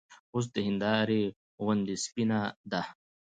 اوس 0.33 0.45
د 0.53 0.55
هېندارې 0.67 1.23
غوندې 1.63 1.95
سپينه 2.05 2.39
ده 2.71 2.81